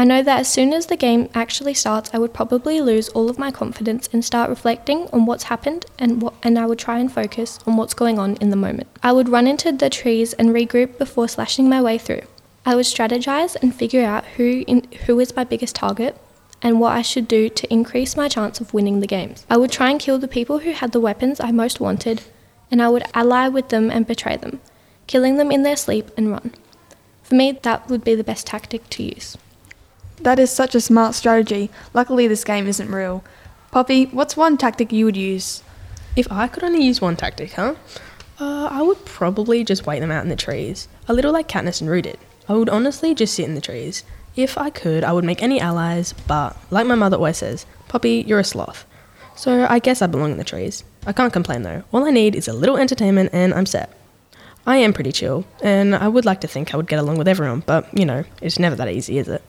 I 0.00 0.05
know 0.05 0.23
that 0.23 0.39
as 0.39 0.47
soon 0.47 0.73
as 0.73 0.87
the 0.87 0.97
game 0.97 1.29
actually 1.35 1.75
starts, 1.75 2.11
I 2.15 2.19
would 2.19 2.33
probably 2.33 2.81
lose 2.81 3.09
all 3.09 3.29
of 3.29 3.37
my 3.37 3.50
confidence 3.50 4.09
and 4.12 4.25
start 4.25 4.49
reflecting 4.49 5.09
on 5.12 5.27
what's 5.27 5.43
happened 5.43 5.87
and 5.99 6.23
what, 6.23 6.35
and 6.45 6.56
I 6.56 6.67
would 6.67 6.79
try 6.79 7.00
and 7.00 7.11
focus 7.11 7.59
on 7.67 7.77
what's 7.77 7.95
going 7.95 8.17
on 8.17 8.37
in 8.37 8.50
the 8.50 8.56
moment. 8.56 8.87
I 9.02 9.11
would 9.11 9.28
run 9.28 9.49
into 9.49 9.73
the 9.73 9.90
trees 9.90 10.35
and 10.35 10.50
regroup 10.50 10.99
before 10.99 11.26
slashing 11.26 11.69
my 11.69 11.83
way 11.83 11.99
through. 11.99 12.23
I 12.64 12.76
would 12.76 12.85
strategize 12.85 13.57
and 13.61 13.75
figure 13.75 14.05
out 14.05 14.25
who 14.37 14.62
in, 14.69 14.87
who 15.07 15.19
is 15.19 15.35
my 15.35 15.43
biggest 15.43 15.75
target 15.75 16.17
and 16.62 16.78
what 16.78 16.93
I 16.93 17.02
should 17.02 17.26
do 17.26 17.49
to 17.49 17.73
increase 17.73 18.17
my 18.17 18.28
chance 18.28 18.61
of 18.61 18.73
winning 18.73 19.00
the 19.00 19.09
games. 19.09 19.45
I 19.50 19.57
would 19.57 19.73
try 19.73 19.90
and 19.90 19.99
kill 19.99 20.21
the 20.21 20.28
people 20.28 20.61
who 20.61 20.71
had 20.71 20.93
the 20.93 21.00
weapons 21.00 21.40
I 21.40 21.50
most 21.50 21.81
wanted, 21.81 22.23
and 22.71 22.81
I 22.81 22.88
would 22.88 23.02
ally 23.14 23.49
with 23.49 23.71
them 23.71 23.90
and 23.90 24.07
betray 24.07 24.37
them, 24.37 24.61
killing 25.09 25.38
them 25.38 25.50
in 25.50 25.64
their 25.64 25.76
sleep 25.76 26.12
and 26.17 26.31
run. 26.31 26.55
For 27.25 27.35
me, 27.35 27.59
that 27.62 27.88
would 27.88 28.05
be 28.05 28.14
the 28.14 28.23
best 28.23 28.47
tactic 28.47 28.88
to 28.90 29.02
use. 29.02 29.37
That 30.21 30.39
is 30.39 30.51
such 30.51 30.75
a 30.75 30.81
smart 30.81 31.15
strategy. 31.15 31.71
Luckily, 31.95 32.27
this 32.27 32.45
game 32.45 32.67
isn't 32.67 32.91
real. 32.91 33.23
Poppy, 33.71 34.07
what's 34.07 34.37
one 34.37 34.57
tactic 34.57 34.93
you 34.93 35.05
would 35.05 35.17
use? 35.17 35.63
If 36.17 36.31
I 36.33 36.49
could 36.49 36.65
only 36.65 36.83
use 36.85 37.01
one 37.01 37.17
tactic, 37.17 37.53
huh? 37.53 37.75
Uh, 38.41 38.69
I 38.71 38.83
would 38.83 39.05
probably 39.05 39.65
just 39.65 39.87
wait 39.87 40.01
them 40.01 40.11
out 40.11 40.23
in 40.23 40.29
the 40.29 40.37
trees, 40.37 40.89
a 41.09 41.13
little 41.13 41.33
like 41.33 41.49
Katniss 41.49 41.81
and 41.81 41.91
Rue 41.91 42.03
did. 42.03 42.19
I 42.49 42.55
would 42.55 42.69
honestly 42.69 43.15
just 43.15 43.35
sit 43.35 43.45
in 43.45 43.55
the 43.55 43.61
trees. 43.61 44.05
If 44.37 44.57
I 44.57 44.71
could, 44.71 45.05
I 45.05 45.13
would 45.13 45.25
make 45.25 45.43
any 45.43 45.61
allies, 45.61 46.13
but 46.13 46.57
like 46.71 46.87
my 46.87 46.95
mother 46.95 47.17
always 47.17 47.39
says, 47.39 47.67
Poppy, 47.89 48.25
you're 48.27 48.39
a 48.39 48.45
sloth. 48.45 48.85
So 49.37 49.67
I 49.69 49.79
guess 49.79 50.03
I 50.03 50.07
belong 50.07 50.33
in 50.33 50.39
the 50.39 50.45
trees. 50.45 50.85
I 51.07 51.13
can't 51.13 51.33
complain 51.33 51.63
though. 51.63 51.83
All 51.93 52.05
I 52.05 52.11
need 52.11 52.35
is 52.35 52.49
a 52.49 52.53
little 52.53 52.77
entertainment 52.77 53.31
and 53.33 53.53
I'm 53.55 53.67
set. 53.67 53.93
I 54.67 54.77
am 54.79 54.93
pretty 54.93 55.13
chill, 55.13 55.47
and 55.63 55.95
I 55.95 56.09
would 56.09 56.27
like 56.27 56.41
to 56.43 56.49
think 56.49 56.75
I 56.75 56.77
would 56.77 56.89
get 56.89 56.99
along 56.99 57.17
with 57.17 57.29
everyone, 57.29 57.63
but 57.65 57.87
you 57.97 58.05
know, 58.05 58.25
it's 58.43 58.59
never 58.59 58.77
that 58.77 58.89
easy, 58.89 59.19
is 59.19 59.29
it? 59.29 59.43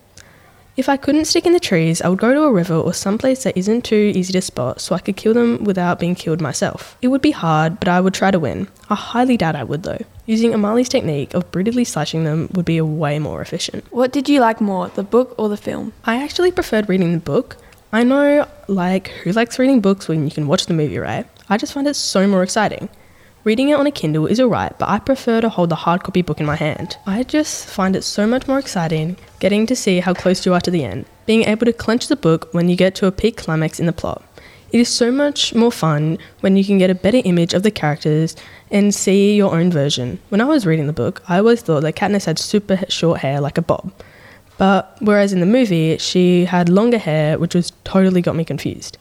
If 0.79 0.87
I 0.87 0.95
couldn't 0.95 1.25
stick 1.25 1.45
in 1.45 1.51
the 1.51 1.59
trees, 1.59 2.01
I 2.01 2.07
would 2.07 2.19
go 2.19 2.33
to 2.33 2.43
a 2.43 2.53
river 2.53 2.73
or 2.73 2.93
someplace 2.93 3.43
that 3.43 3.57
isn't 3.57 3.83
too 3.83 4.13
easy 4.15 4.31
to 4.31 4.41
spot 4.41 4.79
so 4.79 4.95
I 4.95 4.99
could 4.99 5.17
kill 5.17 5.33
them 5.33 5.61
without 5.65 5.99
being 5.99 6.15
killed 6.15 6.39
myself. 6.39 6.97
It 7.01 7.09
would 7.09 7.21
be 7.21 7.31
hard, 7.31 7.81
but 7.81 7.89
I 7.89 7.99
would 7.99 8.13
try 8.13 8.31
to 8.31 8.39
win. 8.39 8.69
I 8.89 8.95
highly 8.95 9.35
doubt 9.35 9.57
I 9.57 9.65
would 9.65 9.83
though. 9.83 10.01
Using 10.25 10.53
Amali's 10.53 10.87
technique 10.87 11.33
of 11.33 11.51
brutally 11.51 11.83
slashing 11.83 12.23
them 12.23 12.47
would 12.53 12.63
be 12.63 12.77
a 12.77 12.85
way 12.85 13.19
more 13.19 13.41
efficient. 13.41 13.83
What 13.91 14.13
did 14.13 14.29
you 14.29 14.39
like 14.39 14.61
more, 14.61 14.87
the 14.87 15.03
book 15.03 15.35
or 15.37 15.49
the 15.49 15.57
film? 15.57 15.91
I 16.05 16.23
actually 16.23 16.53
preferred 16.53 16.87
reading 16.87 17.11
the 17.11 17.19
book. 17.19 17.57
I 17.91 18.05
know, 18.05 18.47
like, 18.69 19.09
who 19.09 19.33
likes 19.33 19.59
reading 19.59 19.81
books 19.81 20.07
when 20.07 20.23
you 20.23 20.31
can 20.31 20.47
watch 20.47 20.67
the 20.67 20.73
movie, 20.73 20.99
right? 20.99 21.27
I 21.49 21.57
just 21.57 21.73
find 21.73 21.87
it 21.89 21.95
so 21.95 22.25
more 22.25 22.41
exciting. 22.41 22.87
Reading 23.49 23.69
it 23.69 23.79
on 23.79 23.87
a 23.87 23.91
Kindle 23.91 24.27
is 24.27 24.39
alright, 24.39 24.77
but 24.77 24.89
I 24.89 24.99
prefer 24.99 25.41
to 25.41 25.49
hold 25.49 25.69
the 25.69 25.75
hard 25.75 26.03
copy 26.03 26.21
book 26.21 26.39
in 26.39 26.45
my 26.45 26.55
hand. 26.55 26.97
I 27.07 27.23
just 27.23 27.65
find 27.65 27.95
it 27.95 28.03
so 28.03 28.27
much 28.27 28.47
more 28.47 28.59
exciting 28.59 29.17
getting 29.39 29.65
to 29.65 29.75
see 29.75 30.01
how 30.01 30.13
close 30.13 30.45
you 30.45 30.53
are 30.53 30.61
to 30.61 30.69
the 30.69 30.83
end, 30.83 31.07
being 31.25 31.45
able 31.45 31.65
to 31.65 31.73
clench 31.73 32.09
the 32.09 32.15
book 32.15 32.49
when 32.51 32.69
you 32.69 32.75
get 32.75 32.93
to 32.97 33.07
a 33.07 33.11
peak 33.11 33.37
climax 33.37 33.79
in 33.79 33.87
the 33.87 33.91
plot. 33.91 34.23
It 34.71 34.79
is 34.79 34.87
so 34.87 35.11
much 35.11 35.55
more 35.55 35.71
fun 35.71 36.19
when 36.41 36.57
you 36.57 36.63
can 36.63 36.77
get 36.77 36.91
a 36.91 36.93
better 36.93 37.23
image 37.25 37.55
of 37.55 37.63
the 37.63 37.71
characters 37.71 38.35
and 38.69 38.93
see 38.93 39.35
your 39.35 39.55
own 39.55 39.71
version. 39.71 40.19
When 40.29 40.41
I 40.41 40.45
was 40.45 40.67
reading 40.67 40.85
the 40.85 40.93
book, 40.93 41.23
I 41.27 41.39
always 41.39 41.63
thought 41.63 41.81
that 41.81 41.95
Katniss 41.95 42.25
had 42.25 42.37
super 42.37 42.77
short 42.87 43.21
hair 43.21 43.41
like 43.41 43.57
a 43.57 43.63
bob. 43.63 43.91
But 44.59 44.95
whereas 45.01 45.33
in 45.33 45.39
the 45.39 45.47
movie, 45.47 45.97
she 45.97 46.45
had 46.45 46.69
longer 46.69 46.99
hair, 46.99 47.39
which 47.39 47.55
was 47.55 47.71
totally 47.83 48.21
got 48.21 48.35
me 48.35 48.45
confused. 48.45 48.99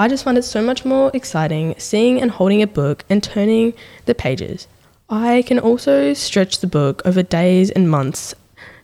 I 0.00 0.08
just 0.08 0.24
find 0.24 0.38
it 0.38 0.44
so 0.44 0.62
much 0.62 0.86
more 0.86 1.10
exciting 1.12 1.74
seeing 1.76 2.22
and 2.22 2.30
holding 2.30 2.62
a 2.62 2.66
book 2.66 3.04
and 3.10 3.22
turning 3.22 3.74
the 4.06 4.14
pages. 4.14 4.66
I 5.10 5.42
can 5.46 5.58
also 5.58 6.14
stretch 6.14 6.60
the 6.60 6.66
book 6.66 7.02
over 7.04 7.22
days 7.22 7.68
and 7.68 7.90
months 7.90 8.34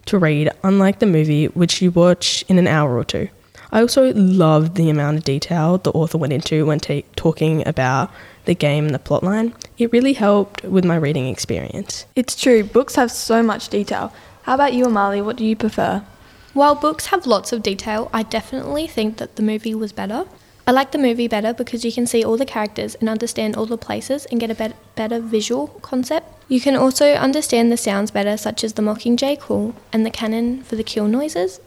to 0.04 0.18
read, 0.18 0.50
unlike 0.62 0.98
the 0.98 1.06
movie, 1.06 1.46
which 1.46 1.80
you 1.80 1.90
watch 1.90 2.44
in 2.48 2.58
an 2.58 2.66
hour 2.66 2.98
or 2.98 3.02
two. 3.02 3.30
I 3.72 3.80
also 3.80 4.12
loved 4.12 4.74
the 4.74 4.90
amount 4.90 5.16
of 5.16 5.24
detail 5.24 5.78
the 5.78 5.90
author 5.92 6.18
went 6.18 6.34
into 6.34 6.66
when 6.66 6.80
ta 6.80 7.00
talking 7.16 7.66
about 7.66 8.10
the 8.44 8.54
game 8.54 8.84
and 8.84 8.94
the 8.94 8.98
plotline. 8.98 9.54
It 9.78 9.90
really 9.92 10.12
helped 10.12 10.64
with 10.64 10.84
my 10.84 10.96
reading 10.96 11.28
experience. 11.28 12.04
It's 12.14 12.38
true, 12.38 12.62
books 12.62 12.96
have 12.96 13.10
so 13.10 13.42
much 13.42 13.70
detail. 13.70 14.12
How 14.42 14.52
about 14.52 14.74
you, 14.74 14.84
Amali? 14.84 15.24
What 15.24 15.36
do 15.36 15.46
you 15.46 15.56
prefer? 15.56 16.04
While 16.52 16.74
books 16.74 17.06
have 17.06 17.26
lots 17.26 17.54
of 17.54 17.62
detail, 17.62 18.10
I 18.12 18.22
definitely 18.22 18.86
think 18.86 19.16
that 19.16 19.36
the 19.36 19.42
movie 19.42 19.74
was 19.74 19.92
better. 19.92 20.26
I 20.68 20.72
like 20.72 20.90
the 20.90 20.98
movie 20.98 21.28
better 21.28 21.54
because 21.54 21.84
you 21.84 21.92
can 21.92 22.06
see 22.06 22.24
all 22.24 22.36
the 22.36 22.44
characters 22.44 22.96
and 22.96 23.08
understand 23.08 23.54
all 23.54 23.66
the 23.66 23.78
places 23.78 24.26
and 24.26 24.40
get 24.40 24.50
a 24.50 24.54
bet- 24.54 24.74
better 24.96 25.20
visual 25.20 25.68
concept. 25.80 26.26
You 26.48 26.60
can 26.60 26.74
also 26.74 27.14
understand 27.14 27.70
the 27.70 27.76
sounds 27.76 28.10
better, 28.10 28.36
such 28.36 28.64
as 28.64 28.72
the 28.72 28.82
mockingjay 28.82 29.38
call 29.38 29.76
and 29.92 30.04
the 30.04 30.10
cannon 30.10 30.64
for 30.64 30.74
the 30.74 30.82
kill 30.82 31.06
noises. 31.06 31.60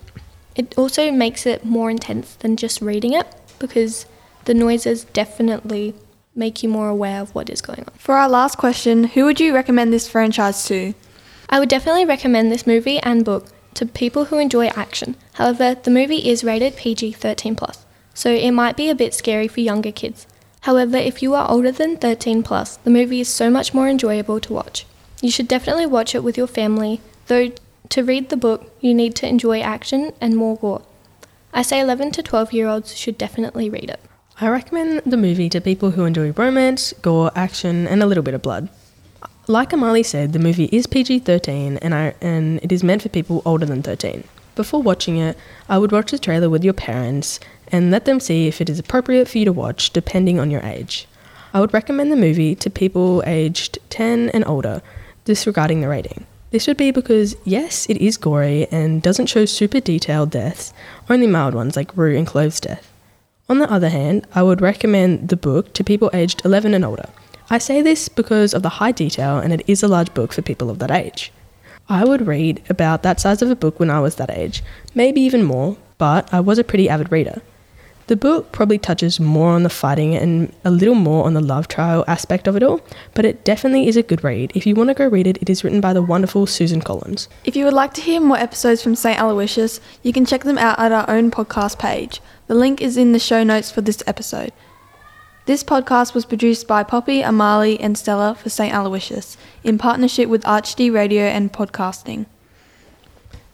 It 0.56 0.78
also 0.78 1.12
makes 1.12 1.46
it 1.46 1.64
more 1.64 1.90
intense 1.90 2.36
than 2.36 2.58
just 2.58 2.82
reading 2.82 3.14
it 3.14 3.26
because 3.58 4.06
the 4.44 4.54
noises 4.54 5.06
definitely 5.06 5.94
make 6.36 6.62
you 6.62 6.68
more 6.68 6.90
aware 6.90 7.22
of 7.22 7.34
what 7.34 7.50
is 7.50 7.62
going 7.62 7.80
on. 7.80 7.94
For 7.98 8.16
our 8.16 8.30
last 8.30 8.58
question, 8.58 9.06
who 9.06 9.24
would 9.26 9.40
you 9.40 9.54
recommend 9.56 9.94
this 9.94 10.10
franchise 10.10 10.66
to? 10.66 10.94
I 11.50 11.60
would 11.60 11.70
definitely 11.70 12.06
recommend 12.06 12.52
this 12.52 12.68
movie 12.68 13.00
and 13.00 13.24
book 13.24 13.48
to 13.76 13.86
people 13.86 14.26
who 14.26 14.40
enjoy 14.40 14.68
action. 14.68 15.16
However, 15.34 15.76
the 15.76 15.92
movie 15.92 16.30
is 16.30 16.44
rated 16.44 16.76
PG 16.76 17.14
13 17.14 17.56
plus, 17.56 17.86
so 18.20 18.30
it 18.30 18.52
might 18.52 18.76
be 18.76 18.90
a 18.90 18.96
bit 18.96 19.14
scary 19.14 19.48
for 19.48 19.62
younger 19.62 19.94
kids. 19.94 20.28
However, 20.68 20.98
if 20.98 21.24
you 21.24 21.34
are 21.36 21.50
older 21.50 21.72
than 21.72 21.96
13 21.96 22.44
plus, 22.44 22.76
the 22.76 22.90
movie 22.90 23.22
is 23.22 23.30
so 23.30 23.50
much 23.50 23.74
more 23.74 23.88
enjoyable 23.88 24.42
to 24.42 24.52
watch. 24.52 24.86
You 25.22 25.32
should 25.32 25.48
definitely 25.48 25.86
watch 25.86 26.14
it 26.14 26.22
with 26.22 26.38
your 26.38 26.46
family, 26.46 27.00
though 27.28 27.54
to 27.88 28.04
read 28.04 28.28
the 28.28 28.36
book, 28.36 28.70
you 28.82 28.94
need 28.94 29.16
to 29.16 29.26
enjoy 29.30 29.62
action 29.62 30.12
and 30.20 30.36
more 30.36 30.58
gore. 30.58 30.82
I 31.54 31.62
say 31.62 31.80
11 31.80 32.12
to 32.12 32.22
12 32.22 32.52
year 32.52 32.68
olds 32.68 32.94
should 32.94 33.18
definitely 33.18 33.70
read 33.70 33.90
it. 33.90 34.02
I 34.42 34.50
recommend 34.50 35.04
the 35.06 35.16
movie 35.16 35.48
to 35.52 35.62
people 35.62 35.92
who 35.92 36.04
enjoy 36.04 36.34
romance, 36.34 36.92
gore, 37.02 37.32
action, 37.36 37.88
and 37.88 38.04
a 38.04 38.06
little 38.06 38.24
bit 38.24 38.34
of 38.34 38.42
blood. 38.42 38.68
Like 39.48 39.70
Amali 39.70 40.06
said, 40.06 40.34
the 40.34 40.40
movie 40.40 40.68
is 40.74 40.88
PG 40.88 41.20
13 41.20 41.78
and, 41.78 41.94
and 42.20 42.60
it 42.62 42.74
is 42.74 42.84
meant 42.84 43.02
for 43.02 43.08
people 43.08 43.42
older 43.46 43.66
than 43.66 43.82
13. 43.82 44.26
Before 44.56 44.82
watching 44.82 45.18
it, 45.18 45.38
I 45.68 45.78
would 45.78 45.92
watch 45.92 46.12
the 46.12 46.20
trailer 46.20 46.50
with 46.50 46.64
your 46.64 46.74
parents 46.74 47.40
and 47.68 47.92
let 47.92 48.06
them 48.06 48.20
see 48.20 48.48
if 48.48 48.62
it 48.62 48.70
is 48.70 48.80
appropriate 48.80 49.28
for 49.28 49.38
you 49.38 49.46
to 49.46 49.54
watch 49.54 49.92
depending 49.92 50.40
on 50.40 50.52
your 50.52 50.62
age. 50.64 51.08
I 51.54 51.60
would 51.60 51.74
recommend 51.74 52.12
the 52.12 52.16
movie 52.16 52.56
to 52.56 52.70
people 52.70 53.24
aged 53.26 53.80
10 53.90 54.30
and 54.30 54.46
older, 54.46 54.82
disregarding 55.26 55.82
the 55.82 55.88
rating. 55.88 56.26
This 56.52 56.68
would 56.68 56.78
be 56.78 56.92
because, 56.92 57.36
yes, 57.46 57.88
it 57.90 57.98
is 57.98 58.18
gory 58.18 58.68
and 58.72 59.02
doesn't 59.02 59.28
show 59.28 59.46
super 59.46 59.80
detailed 59.80 60.32
deaths, 60.32 60.74
only 61.10 61.28
mild 61.28 61.54
ones 61.54 61.76
like 61.76 61.96
Rue 61.96 62.18
and 62.18 62.26
Clove's 62.26 62.60
death. 62.60 62.92
On 63.48 63.60
the 63.60 63.72
other 63.72 63.90
hand, 63.90 64.28
I 64.34 64.44
would 64.44 64.62
recommend 64.62 65.30
the 65.30 65.38
book 65.38 65.74
to 65.74 65.84
people 65.84 66.10
aged 66.14 66.44
11 66.46 66.74
and 66.74 66.86
older. 66.86 67.10
I 67.52 67.58
say 67.58 67.82
this 67.82 68.10
because 68.10 68.54
of 68.54 68.62
the 68.62 68.70
high 68.70 68.92
detail 68.92 69.38
and 69.38 69.52
it 69.52 69.64
is 69.68 69.82
a 69.82 69.88
large 69.88 70.14
book 70.14 70.34
for 70.34 70.44
people 70.44 70.70
of 70.70 70.78
that 70.80 70.92
age. 70.92 71.32
I 71.90 72.06
would 72.06 72.28
read 72.28 72.62
about 72.70 73.02
that 73.02 73.20
size 73.20 73.42
of 73.42 73.50
a 73.50 73.56
book 73.56 73.80
when 73.80 73.90
I 73.90 74.00
was 74.00 74.16
that 74.16 74.30
age, 74.30 74.64
maybe 74.94 75.22
even 75.22 75.44
more, 75.44 75.76
but 75.98 76.32
I 76.32 76.40
was 76.40 76.60
a 76.60 76.64
pretty 76.64 76.88
avid 76.88 77.12
reader. 77.12 77.42
The 78.06 78.16
book 78.16 78.52
probably 78.52 78.78
touches 78.78 79.20
more 79.20 79.52
on 79.52 79.64
the 79.64 79.70
fighting 79.70 80.16
and 80.16 80.54
a 80.64 80.72
little 80.72 80.96
more 80.96 81.26
on 81.26 81.34
the 81.34 81.42
love 81.42 81.68
trial 81.68 82.06
aspect 82.08 82.48
of 82.48 82.56
it 82.56 82.64
all, 82.64 82.82
but 83.14 83.26
it 83.26 83.44
definitely 83.44 83.88
is 83.88 83.98
a 83.98 84.04
good 84.04 84.24
read. 84.24 84.52
If 84.56 84.66
you 84.66 84.76
want 84.76 84.90
to 84.90 84.94
go 84.96 85.08
read 85.08 85.28
it, 85.28 85.38
it 85.42 85.50
is 85.50 85.64
written 85.64 85.82
by 85.82 85.94
the 85.94 86.02
wonderful 86.02 86.46
Susan 86.46 86.82
Collins. 86.82 87.28
If 87.44 87.56
you 87.56 87.66
would 87.66 87.74
like 87.74 87.94
to 87.96 88.02
hear 88.02 88.20
more 88.20 88.38
episodes 88.38 88.82
from 88.82 88.96
St. 88.96 89.20
Aloysius, 89.20 89.80
you 90.02 90.14
can 90.14 90.26
check 90.26 90.44
them 90.44 90.58
out 90.58 90.80
at 90.80 90.92
our 90.92 91.10
own 91.10 91.30
podcast 91.30 91.78
page. 91.80 92.22
The 92.48 92.56
link 92.56 92.82
is 92.82 92.98
in 92.98 93.14
the 93.14 93.20
show 93.20 93.44
notes 93.44 93.72
for 93.72 93.82
this 93.82 94.02
episode. 94.08 94.54
This 95.50 95.64
podcast 95.64 96.14
was 96.14 96.28
produced 96.28 96.68
by 96.68 96.84
Poppy, 96.84 97.24
Amali, 97.24 97.76
and 97.80 97.98
Stella 97.98 98.36
for 98.36 98.52
St. 98.52 98.72
Aloysius 98.72 99.36
in 99.64 99.80
partnership 99.80 100.30
with 100.30 100.44
ArchD 100.44 100.94
Radio 100.94 101.24
and 101.24 101.52
Podcasting. 101.52 102.28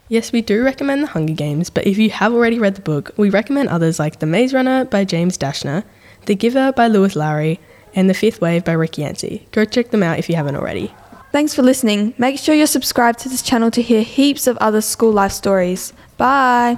Yes, 0.09 0.33
we 0.33 0.41
do 0.41 0.61
recommend 0.61 1.03
The 1.03 1.07
Hunger 1.07 1.31
Games, 1.31 1.69
but 1.69 1.87
if 1.87 1.97
you 1.97 2.09
have 2.09 2.33
already 2.33 2.59
read 2.59 2.75
the 2.75 2.81
book, 2.81 3.11
we 3.15 3.29
recommend 3.29 3.69
others 3.69 3.97
like 3.97 4.19
The 4.19 4.25
Maze 4.25 4.53
Runner 4.53 4.83
by 4.83 5.05
James 5.05 5.37
Dashner, 5.37 5.85
The 6.25 6.35
Giver 6.35 6.73
by 6.73 6.87
Lois 6.87 7.15
Lowry, 7.15 7.61
and 7.93 8.09
The 8.09 8.13
Fifth 8.13 8.41
Wave 8.41 8.65
by 8.65 8.73
Rick 8.73 8.97
Yancey. 8.97 9.47
Go 9.53 9.63
check 9.63 9.91
them 9.91 10.03
out 10.03 10.19
if 10.19 10.27
you 10.27 10.35
haven't 10.35 10.57
already. 10.57 10.93
Thanks 11.31 11.55
for 11.55 11.61
listening. 11.61 12.13
Make 12.17 12.39
sure 12.39 12.55
you're 12.55 12.67
subscribed 12.67 13.19
to 13.19 13.29
this 13.29 13.41
channel 13.41 13.71
to 13.71 13.81
hear 13.81 14.01
heaps 14.01 14.47
of 14.47 14.57
other 14.57 14.81
school 14.81 15.13
life 15.13 15.31
stories. 15.31 15.93
Bye! 16.17 16.77